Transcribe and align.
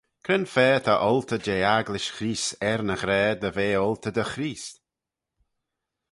Cre'n 0.25 0.45
fa 0.53 0.67
ta 0.85 0.93
oltey 1.09 1.43
jeh 1.45 1.65
agglish 1.75 2.11
Chreest 2.15 2.49
er 2.71 2.79
ny 2.87 2.95
ghra 3.01 3.23
dy 3.41 3.49
ve 3.57 3.67
oltey 3.85 4.13
dy 4.17 4.25
Chreest? 4.31 4.75